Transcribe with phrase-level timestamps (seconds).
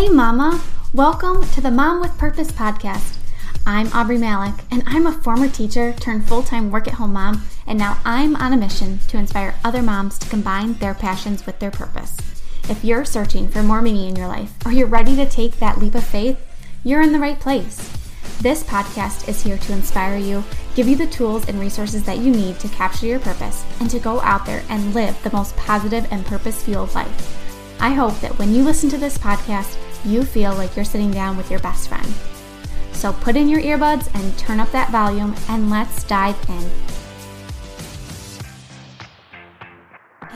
[0.00, 0.62] Hey, Mama!
[0.94, 3.18] Welcome to the Mom with Purpose podcast.
[3.66, 7.42] I'm Aubree Malick, and I'm a former teacher turned full time work at home mom,
[7.66, 11.58] and now I'm on a mission to inspire other moms to combine their passions with
[11.58, 12.16] their purpose.
[12.70, 15.78] If you're searching for more meaning in your life, or you're ready to take that
[15.78, 16.40] leap of faith,
[16.82, 17.76] you're in the right place.
[18.40, 20.42] This podcast is here to inspire you,
[20.74, 23.98] give you the tools and resources that you need to capture your purpose, and to
[23.98, 27.36] go out there and live the most positive and purpose fueled life.
[27.82, 31.36] I hope that when you listen to this podcast, you feel like you're sitting down
[31.36, 32.06] with your best friend.
[32.92, 36.99] So put in your earbuds and turn up that volume, and let's dive in.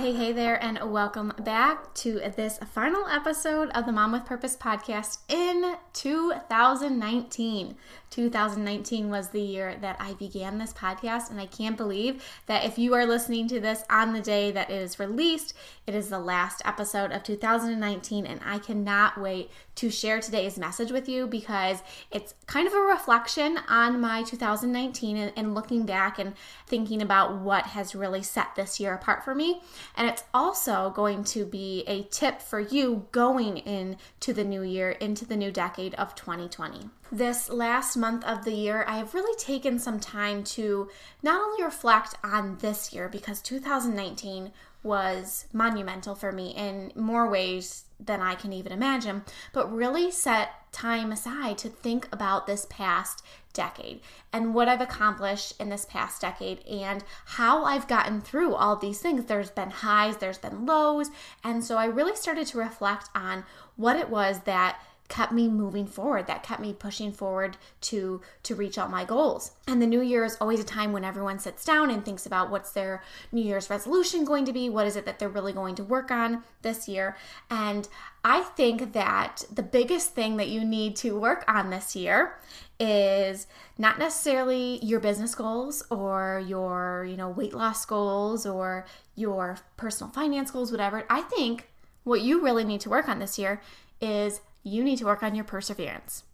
[0.04, 4.54] Hey, hey there, and welcome back to this final episode of the Mom with Purpose
[4.54, 7.74] podcast in 2019.
[8.10, 12.78] 2019 was the year that I began this podcast, and I can't believe that if
[12.78, 15.54] you are listening to this on the day that it is released,
[15.86, 20.92] it is the last episode of 2019, and I cannot wait to share today's message
[20.92, 26.18] with you because it's kind of a reflection on my 2019 and, and looking back
[26.18, 26.34] and
[26.68, 29.60] thinking about what has really set this year apart for me.
[29.96, 34.90] And it's also going to be a tip for you going into the new year,
[34.90, 39.36] into the new decade of 2020 this last month of the year, I have really
[39.38, 40.90] taken some time to
[41.22, 44.50] not only reflect on this year, because 2019
[44.82, 50.50] was monumental for me in more ways than I can even imagine, but really set
[50.72, 54.00] time aside to think about this past decade
[54.32, 59.00] and what I've accomplished in this past decade and how I've gotten through all these
[59.00, 59.24] things.
[59.24, 61.10] There's been highs, there's been lows,
[61.42, 63.44] and so I really started to reflect on
[63.76, 68.54] what it was that kept me moving forward that kept me pushing forward to to
[68.54, 69.52] reach all my goals.
[69.66, 72.50] And the new year is always a time when everyone sits down and thinks about
[72.50, 75.74] what's their new year's resolution going to be what is it that they're really going
[75.76, 77.16] to work on this year.
[77.50, 77.86] And
[78.24, 82.38] i think that the biggest thing that you need to work on this year
[82.80, 83.46] is
[83.78, 90.12] not necessarily your business goals or your you know weight loss goals or your personal
[90.12, 91.68] finance goals whatever i think
[92.04, 93.60] what you really need to work on this year
[94.00, 96.24] is you need to work on your perseverance.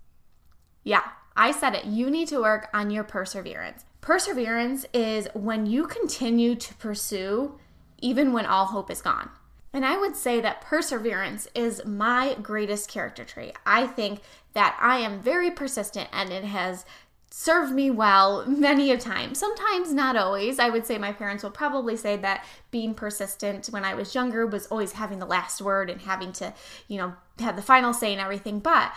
[0.82, 1.02] Yeah,
[1.36, 1.84] I said it.
[1.84, 3.84] You need to work on your perseverance.
[4.00, 7.58] Perseverance is when you continue to pursue
[8.00, 9.30] even when all hope is gone.
[9.72, 13.56] And I would say that perseverance is my greatest character trait.
[13.64, 14.20] I think
[14.52, 16.84] that I am very persistent and it has
[17.30, 19.34] served me well many a time.
[19.34, 20.58] Sometimes not always.
[20.58, 24.46] I would say my parents will probably say that being persistent when I was younger
[24.46, 26.52] was always having the last word and having to,
[26.88, 28.58] you know, have the final say and everything.
[28.58, 28.92] But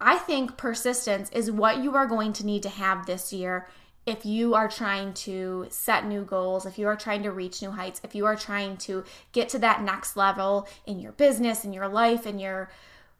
[0.00, 3.66] I think persistence is what you are going to need to have this year
[4.04, 7.70] if you are trying to set new goals, if you are trying to reach new
[7.70, 11.72] heights, if you are trying to get to that next level in your business, in
[11.72, 12.68] your life, in your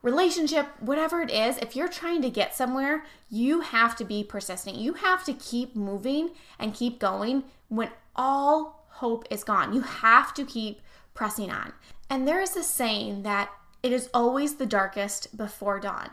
[0.03, 4.77] relationship, whatever it is, if you're trying to get somewhere, you have to be persistent.
[4.77, 9.73] You have to keep moving and keep going when all hope is gone.
[9.73, 10.81] You have to keep
[11.15, 11.73] pressing on.
[12.11, 13.51] And there is a saying that
[13.83, 16.11] it is always the darkest before dawn.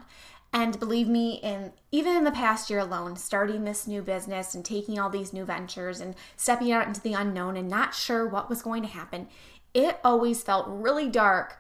[0.52, 4.66] And believe me, in even in the past year alone, starting this new business and
[4.66, 8.50] taking all these new ventures and stepping out into the unknown and not sure what
[8.50, 9.28] was going to happen,
[9.74, 11.60] it always felt really dark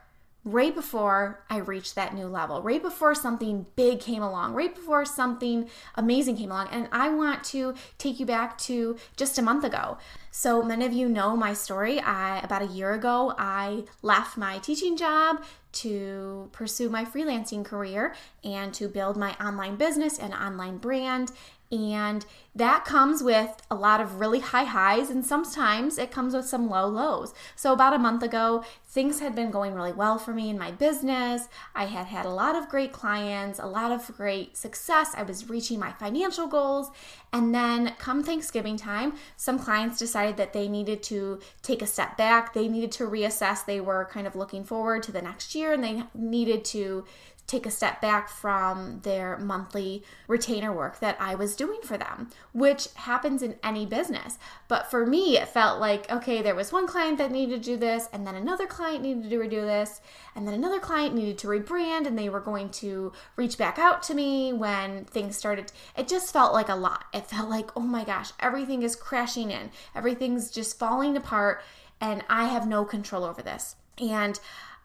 [0.51, 5.05] right before I reached that new level, right before something big came along, right before
[5.05, 6.69] something amazing came along.
[6.71, 9.97] And I want to take you back to just a month ago.
[10.31, 11.99] So, many of you know my story.
[11.99, 18.15] I, about a year ago, I left my teaching job to pursue my freelancing career
[18.43, 21.31] and to build my online business and online brand
[21.71, 22.25] and
[22.55, 26.67] that comes with a lot of really high highs, and sometimes it comes with some
[26.67, 27.33] low lows.
[27.55, 30.71] So, about a month ago, things had been going really well for me in my
[30.71, 31.47] business.
[31.75, 35.13] I had had a lot of great clients, a lot of great success.
[35.15, 36.89] I was reaching my financial goals.
[37.31, 42.17] And then, come Thanksgiving time, some clients decided that they needed to take a step
[42.17, 42.55] back.
[42.55, 43.63] They needed to reassess.
[43.63, 47.05] They were kind of looking forward to the next year and they needed to
[47.49, 52.29] take a step back from their monthly retainer work that I was doing for them,
[52.53, 54.37] which happens in any business.
[54.67, 57.77] But for me, it felt like, okay, there was one client that needed to do
[57.77, 59.99] this, and then another client needed to redo this,
[60.35, 64.03] and then another client needed to rebrand, and they were going to reach back out
[64.03, 65.71] to me when things started.
[65.97, 67.05] It just felt like a lot.
[67.13, 71.63] It felt like, oh my gosh, everything is crashing in, everything's just falling apart,
[71.99, 73.75] and I have no control over this.
[73.97, 74.39] And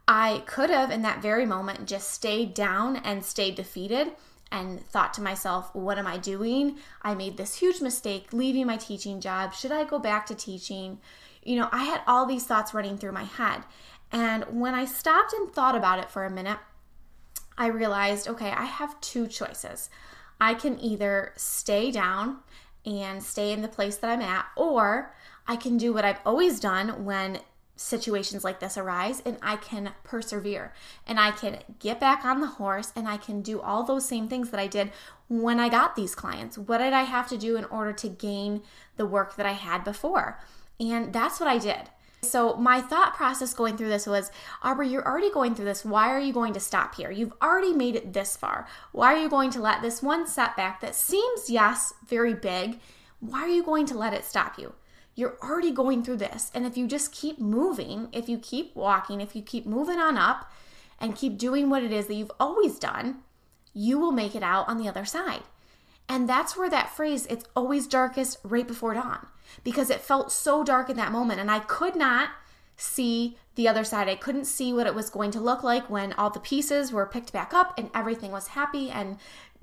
[0.06, 4.12] I could have, in that very moment, just stayed down and stayed defeated
[4.52, 6.78] and thought to myself, what am I doing?
[7.02, 9.54] I made this huge mistake leaving my teaching job.
[9.54, 10.98] Should I go back to teaching?
[11.42, 13.64] You know, I had all these thoughts running through my head.
[14.12, 16.58] And when I stopped and thought about it for a minute,
[17.56, 19.90] I realized okay, I have two choices.
[20.40, 22.38] I can either stay down
[22.84, 25.14] and stay in the place that I'm at, or
[25.46, 27.40] I can do what I've always done when
[27.76, 30.72] situations like this arise and I can persevere
[31.06, 34.28] and I can get back on the horse and I can do all those same
[34.28, 34.92] things that I did
[35.28, 36.56] when I got these clients.
[36.56, 38.62] What did I have to do in order to gain
[38.96, 40.40] the work that I had before?
[40.78, 41.90] And that's what I did.
[42.22, 44.30] So, my thought process going through this was
[44.62, 45.84] Aubree, you're already going through this.
[45.84, 47.10] Why are you going to stop here?
[47.10, 48.66] You've already made it this far.
[48.92, 52.80] Why are you going to let this one setback that seems, yes, very big,
[53.20, 54.72] why are you going to let it stop you?
[55.14, 56.50] You're already going through this.
[56.54, 60.18] And if you just keep moving, if you keep walking, if you keep moving on
[60.18, 60.50] up
[60.98, 63.18] and keep doing what it is that you've always done,
[63.72, 65.42] you will make it out on the other side.
[66.08, 69.26] And that's where that phrase, it's always darkest right before dawn,
[69.62, 71.40] because it felt so dark in that moment.
[71.40, 72.30] And I could not
[72.76, 74.08] see the other side.
[74.08, 77.06] I couldn't see what it was going to look like when all the pieces were
[77.06, 79.16] picked back up and everything was happy and,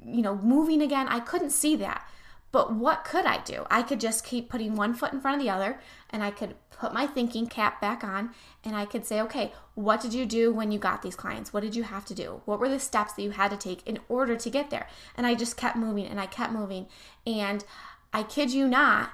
[0.04, 1.08] you know, moving again.
[1.10, 2.10] I couldn't see that.
[2.52, 3.66] But what could I do?
[3.72, 6.56] I could just keep putting one foot in front of the other and I could
[6.70, 8.32] put my thinking cap back on
[8.64, 11.54] and I could say, okay, what did you do when you got these clients?
[11.54, 12.42] What did you have to do?
[12.46, 14.88] What were the steps that you had to take in order to get there?
[15.16, 16.88] And I just kept moving and I kept moving.
[17.26, 17.64] And
[18.14, 19.12] I kid you not,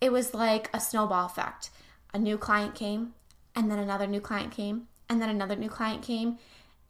[0.00, 1.70] it was like a snowball effect.
[2.14, 3.14] A new client came,
[3.54, 6.38] and then another new client came, and then another new client came.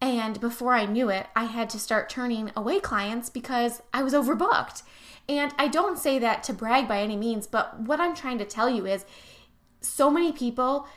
[0.00, 4.12] And before I knew it, I had to start turning away clients because I was
[4.12, 4.82] overbooked.
[5.28, 8.44] And I don't say that to brag by any means, but what I'm trying to
[8.44, 9.04] tell you is
[9.80, 10.88] so many people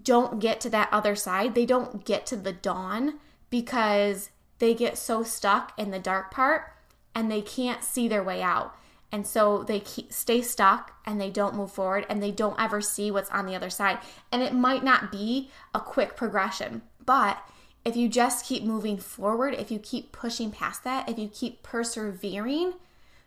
[0.00, 1.54] don't get to that other side.
[1.54, 3.18] They don't get to the dawn
[3.50, 6.72] because they get so stuck in the dark part
[7.14, 8.76] and they can't see their way out.
[9.10, 13.10] And so they stay stuck and they don't move forward and they don't ever see
[13.10, 13.98] what's on the other side.
[14.30, 17.38] And it might not be a quick progression, but
[17.84, 21.62] if you just keep moving forward, if you keep pushing past that, if you keep
[21.62, 22.74] persevering,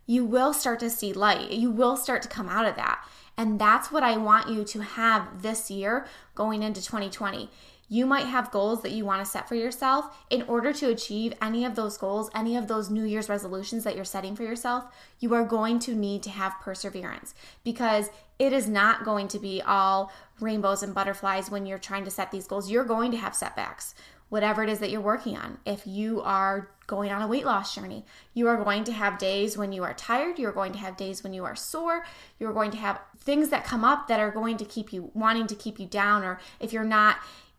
[0.06, 1.52] you will start to see light.
[1.52, 3.04] You will start to come out of that.
[3.38, 7.50] And that's what I want you to have this year going into 2020.
[7.88, 10.26] You might have goals that you want to set for yourself.
[10.32, 13.96] In order to achieve any of those goals, any of those New Year's resolutions that
[13.96, 14.86] you're setting for yourself,
[15.20, 18.10] you are going to need to have perseverance because
[18.40, 22.32] it is not going to be all rainbows and butterflies when you're trying to set
[22.32, 22.72] these goals.
[22.72, 23.94] You're going to have setbacks
[24.30, 25.58] whatever it is that you're working on.
[25.66, 29.58] If you are going on a weight loss journey, you are going to have days
[29.58, 32.06] when you are tired, you're going to have days when you are sore,
[32.40, 35.48] you're going to have things that come up that are going to keep you wanting
[35.48, 37.18] to keep you down, or if you're not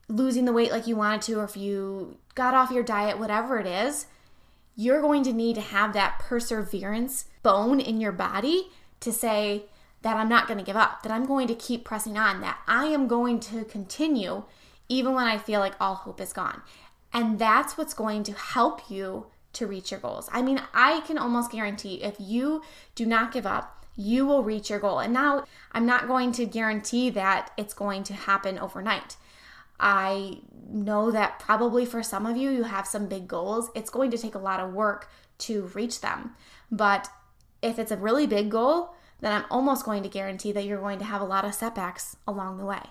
[0.09, 3.59] losing the weight like you wanted to, or if you got off your diet, whatever
[3.59, 4.07] it is,
[4.77, 8.69] you're going to need to have that perseverance bone in your body
[9.01, 9.65] to say,
[10.03, 12.61] that I'm not going to give up, that I'm going to keep pressing on, that
[12.69, 14.45] I am going to continue
[14.89, 16.63] even when I feel like all hope is gone.
[17.13, 20.29] And that's what's going to help you to reach your goals.
[20.33, 22.63] I mean, I can almost guarantee if you
[22.95, 24.99] do not give up, you will reach your goal.
[24.99, 29.17] And now I'm not going to guarantee that it's going to happen overnight.
[29.81, 33.71] I know that probably for some of you, you have some big goals.
[33.75, 36.35] It's going to take a lot of work to reach them.
[36.71, 37.09] But
[37.63, 40.99] if it's a really big goal, then I'm almost going to guarantee that you're going
[40.99, 42.83] to have a lot of setbacks along the way.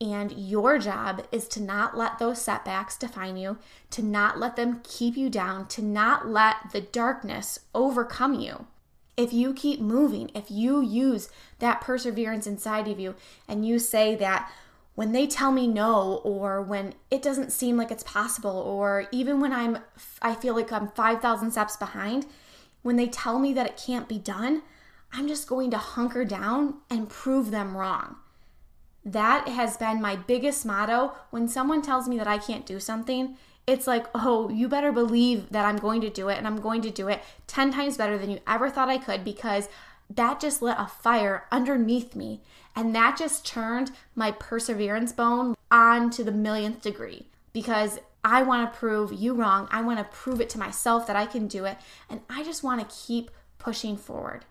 [0.00, 3.58] And your job is to not let those setbacks define you,
[3.90, 8.66] to not let them keep you down, to not let the darkness overcome you.
[9.16, 13.14] If you keep moving, if you use that perseverance inside of you
[13.48, 14.52] and you say that
[14.94, 19.40] when they tell me no or when it doesn't seem like it's possible or even
[19.40, 19.78] when I'm
[20.20, 22.26] I feel like I'm 5000 steps behind,
[22.82, 24.62] when they tell me that it can't be done,
[25.12, 28.16] I'm just going to hunker down and prove them wrong.
[29.06, 31.12] That has been my biggest motto.
[31.30, 35.50] When someone tells me that I can't do something, it's like, oh, you better believe
[35.50, 38.18] that I'm going to do it and I'm going to do it 10 times better
[38.18, 39.68] than you ever thought I could because
[40.10, 42.40] that just lit a fire underneath me.
[42.74, 48.72] And that just turned my perseverance bone on to the millionth degree because I want
[48.72, 49.68] to prove you wrong.
[49.70, 51.78] I want to prove it to myself that I can do it.
[52.10, 54.44] And I just want to keep pushing forward.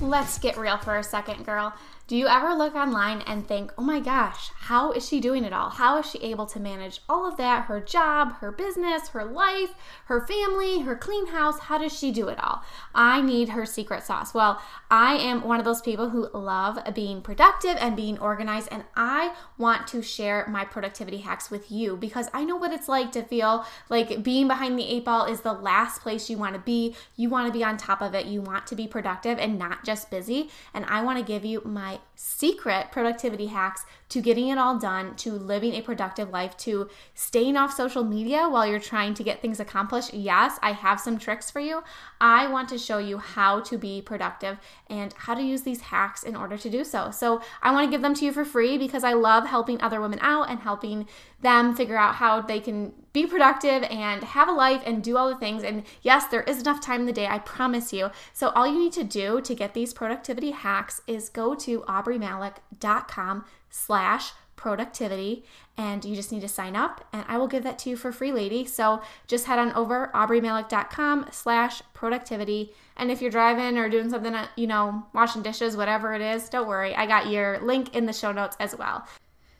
[0.00, 1.74] Let's get real for a second, girl.
[2.08, 5.52] Do you ever look online and think, oh my gosh, how is she doing it
[5.52, 5.70] all?
[5.70, 7.64] How is she able to manage all of that?
[7.64, 9.70] Her job, her business, her life,
[10.04, 11.58] her family, her clean house.
[11.58, 12.62] How does she do it all?
[12.94, 14.32] I need her secret sauce.
[14.32, 18.84] Well, I am one of those people who love being productive and being organized, and
[18.94, 23.10] I want to share my productivity hacks with you because I know what it's like
[23.12, 26.60] to feel like being behind the eight ball is the last place you want to
[26.60, 26.94] be.
[27.16, 28.26] You want to be on top of it.
[28.26, 30.50] You want to be productive and not just busy.
[30.74, 35.16] And I want to give you my secret productivity hacks to getting it all done,
[35.16, 39.42] to living a productive life, to staying off social media while you're trying to get
[39.42, 40.14] things accomplished.
[40.14, 41.82] Yes, I have some tricks for you.
[42.20, 44.58] I want to show you how to be productive
[44.88, 47.10] and how to use these hacks in order to do so.
[47.10, 50.00] So I want to give them to you for free because I love helping other
[50.00, 51.08] women out and helping
[51.40, 55.28] them figure out how they can be productive and have a life and do all
[55.28, 55.62] the things.
[55.62, 58.10] And yes, there is enough time in the day, I promise you.
[58.32, 63.44] So all you need to do to get these productivity hacks is go to aubreemalick.com
[63.76, 65.44] slash productivity
[65.76, 68.10] and you just need to sign up and I will give that to you for
[68.10, 68.64] free, lady.
[68.64, 72.72] So just head on over aubreemalick.com slash productivity.
[72.96, 76.48] And if you're driving or doing something, uh, you know, washing dishes, whatever it is,
[76.48, 76.94] don't worry.
[76.94, 79.06] I got your link in the show notes as well.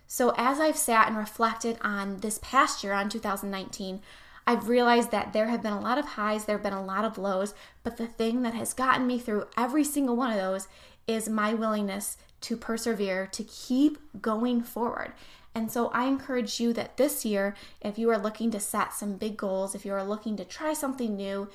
[0.06, 4.00] So as I've sat and reflected on this past year, on 2019,
[4.46, 7.04] I've realized that there have been a lot of highs, there have been a lot
[7.04, 10.68] of lows, but the thing that has gotten me through every single one of those
[11.06, 15.12] is my willingness to persevere, to keep going forward.
[15.54, 19.16] And so I encourage you that this year, if you are looking to set some
[19.16, 21.48] big goals, if you are looking to try something new,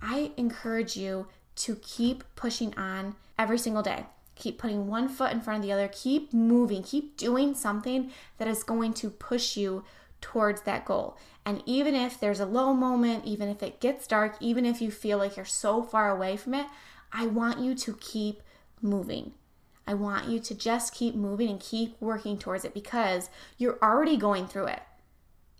[0.00, 1.26] I encourage you
[1.56, 4.06] to keep pushing on every single day.
[4.36, 5.88] Keep putting one foot in front of the other.
[5.88, 6.82] Keep moving.
[6.82, 9.84] Keep doing something that is going to push you
[10.20, 11.16] towards that goal.
[11.44, 14.90] And even if there's a low moment, even if it gets dark, even if you
[14.90, 16.66] feel like you're so far away from it,
[17.12, 18.42] I want you to keep
[18.82, 19.32] moving.
[19.86, 24.16] I want you to just keep moving and keep working towards it because you're already
[24.16, 24.82] going through it.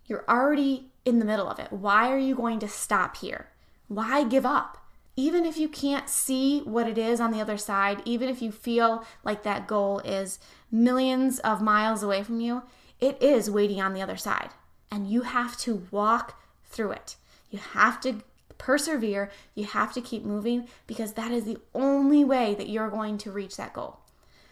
[0.05, 1.71] You're already in the middle of it.
[1.71, 3.47] Why are you going to stop here?
[3.87, 4.77] Why give up?
[5.17, 8.51] Even if you can't see what it is on the other side, even if you
[8.51, 10.39] feel like that goal is
[10.71, 12.63] millions of miles away from you,
[12.99, 14.51] it is waiting on the other side.
[14.89, 17.17] And you have to walk through it.
[17.49, 18.21] You have to
[18.61, 19.31] persevere.
[19.55, 23.31] You have to keep moving because that is the only way that you're going to
[23.31, 23.99] reach that goal.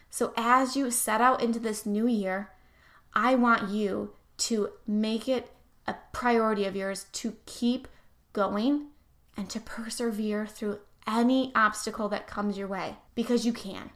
[0.09, 2.49] So, as you set out into this new year,
[3.13, 4.13] I want you
[4.49, 5.51] to make it
[5.85, 7.87] a priority of yours to keep
[8.33, 8.87] going
[9.37, 13.91] and to persevere through any obstacle that comes your way because you can.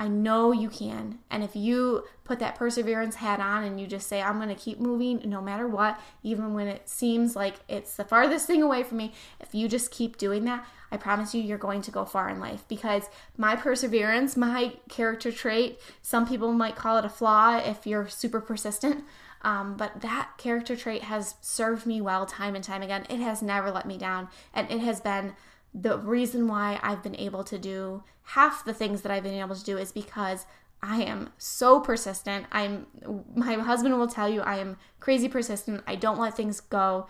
[0.00, 1.18] I know you can.
[1.30, 4.54] And if you put that perseverance hat on and you just say, I'm going to
[4.54, 8.82] keep moving no matter what, even when it seems like it's the farthest thing away
[8.82, 12.06] from me, if you just keep doing that, I promise you, you're going to go
[12.06, 17.10] far in life because my perseverance, my character trait, some people might call it a
[17.10, 19.04] flaw if you're super persistent.
[19.42, 23.06] Um, but that character trait has served me well time and time again.
[23.10, 25.34] It has never let me down, and it has been
[25.72, 29.54] the reason why I've been able to do half the things that I've been able
[29.54, 30.46] to do is because
[30.82, 32.46] I am so persistent.
[32.50, 32.86] I'm
[33.34, 35.82] my husband will tell you I am crazy persistent.
[35.86, 37.06] I don't let things go,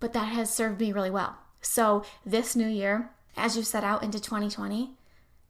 [0.00, 1.36] but that has served me really well.
[1.60, 4.90] So, this new year, as you set out into 2020,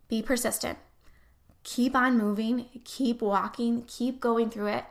[0.08, 0.78] be persistent.
[1.64, 4.84] Keep on moving, keep walking, keep going through it,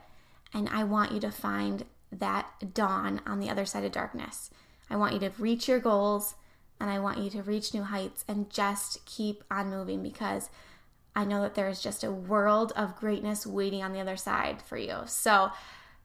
[0.53, 4.49] and I want you to find that dawn on the other side of darkness.
[4.89, 6.35] I want you to reach your goals
[6.79, 10.49] and I want you to reach new heights and just keep on moving because
[11.15, 14.61] I know that there is just a world of greatness waiting on the other side
[14.61, 14.97] for you.
[15.05, 15.51] So,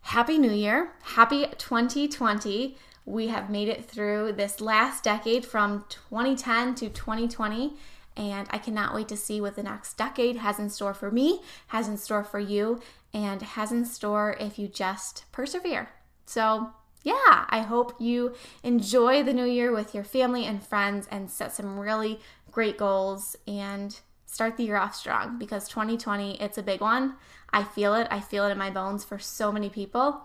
[0.02, 0.92] Happy New Year.
[1.02, 2.76] Happy 2020.
[3.04, 7.74] We have made it through this last decade from 2010 to 2020.
[8.16, 11.40] And I cannot wait to see what the next decade has in store for me,
[11.68, 12.80] has in store for you,
[13.14, 15.88] and has in store if you just persevere.
[16.26, 21.30] So, yeah, I hope you enjoy the new year with your family and friends and
[21.30, 26.62] set some really great goals and start the year off strong because 2020, it's a
[26.62, 27.14] big one.
[27.50, 28.06] I feel it.
[28.10, 30.22] I feel it in my bones for so many people.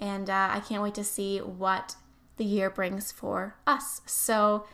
[0.00, 1.96] And uh, I can't wait to see what
[2.36, 4.00] the year brings for us.
[4.06, 4.66] So,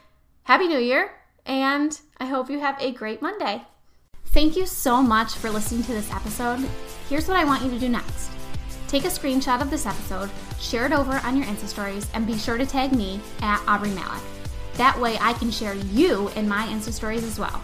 [0.45, 1.11] Happy New Year,
[1.45, 3.63] and I hope you have a great Monday.
[4.27, 6.65] Thank you so much for listening to this episode.
[7.09, 8.31] Here's what I want you to do next
[8.89, 12.39] take a screenshot of this episode, share it over on your Insta stories, and be
[12.39, 14.23] sure to tag me at Aubree Malick.
[14.75, 17.63] That way I can share you in my Insta stories as well.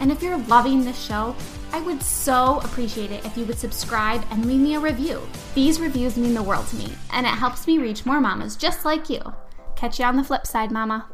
[0.00, 1.34] And if you're loving this show,
[1.72, 5.20] I would so appreciate it if you would subscribe and leave me a review.
[5.54, 8.84] These reviews mean the world to me, and it helps me reach more mamas just
[8.84, 9.20] like you.
[9.74, 11.06] Catch you on the flip side, mama.